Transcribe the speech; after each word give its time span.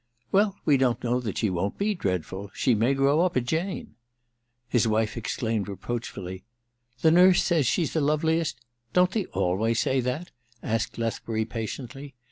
*Well, 0.31 0.55
we 0.65 0.77
don't 0.77 1.03
know 1.03 1.19
that 1.19 1.37
she 1.37 1.51
won't 1.51 1.77
be 1.77 1.93
dreadful. 1.93 2.49
She 2.55 2.73
may 2.73 2.95
grow 2.95 3.21
up 3.21 3.35
a 3.35 3.39
Jane.* 3.39 3.93
His 4.67 4.87
wife 4.87 5.15
exclaimed 5.15 5.67
reproachfully, 5.67 6.43
* 6.71 7.01
The 7.03 7.11
nurse 7.11 7.43
says 7.43 7.67
she's 7.67 7.93
the 7.93 8.01
loveliest 8.01 8.59
'* 8.83 8.93
Don't 8.93 9.11
they 9.11 9.27
always 9.27 9.79
say 9.79 9.99
that?' 10.01 10.31
asked 10.63 10.97
Lethbury 10.97 11.45
patiently. 11.45 12.15